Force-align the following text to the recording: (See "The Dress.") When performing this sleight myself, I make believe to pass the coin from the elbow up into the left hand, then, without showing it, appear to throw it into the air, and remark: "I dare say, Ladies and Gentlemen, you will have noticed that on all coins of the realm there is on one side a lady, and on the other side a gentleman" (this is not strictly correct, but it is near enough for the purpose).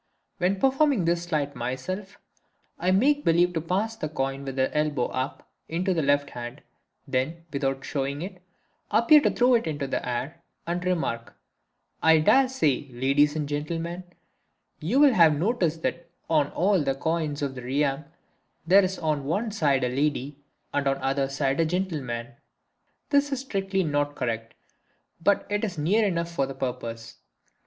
(See 0.39 0.45
"The 0.45 0.47
Dress.") 0.47 0.49
When 0.49 0.59
performing 0.71 1.05
this 1.05 1.23
sleight 1.25 1.55
myself, 1.55 2.17
I 2.79 2.89
make 2.89 3.23
believe 3.23 3.53
to 3.53 3.61
pass 3.61 3.95
the 3.95 4.09
coin 4.09 4.47
from 4.47 4.55
the 4.55 4.75
elbow 4.75 5.05
up 5.09 5.47
into 5.69 5.93
the 5.93 6.01
left 6.01 6.31
hand, 6.31 6.63
then, 7.07 7.45
without 7.53 7.85
showing 7.85 8.23
it, 8.23 8.41
appear 8.89 9.21
to 9.21 9.29
throw 9.29 9.53
it 9.53 9.67
into 9.67 9.85
the 9.85 10.03
air, 10.03 10.41
and 10.65 10.83
remark: 10.83 11.35
"I 12.01 12.17
dare 12.17 12.49
say, 12.49 12.89
Ladies 12.91 13.35
and 13.35 13.47
Gentlemen, 13.47 14.03
you 14.79 14.99
will 14.99 15.13
have 15.13 15.37
noticed 15.37 15.83
that 15.83 16.09
on 16.27 16.47
all 16.47 16.83
coins 16.95 17.43
of 17.43 17.53
the 17.53 17.61
realm 17.61 18.05
there 18.65 18.83
is 18.83 18.97
on 18.97 19.25
one 19.25 19.51
side 19.51 19.83
a 19.83 19.87
lady, 19.89 20.39
and 20.73 20.87
on 20.87 20.95
the 20.95 21.03
other 21.03 21.29
side 21.29 21.59
a 21.59 21.65
gentleman" 21.67 22.29
(this 23.11 23.25
is 23.31 23.43
not 23.43 23.45
strictly 23.45 23.83
correct, 24.15 24.55
but 25.23 25.45
it 25.51 25.63
is 25.63 25.77
near 25.77 26.03
enough 26.07 26.31
for 26.31 26.47
the 26.47 26.55
purpose). 26.55 27.17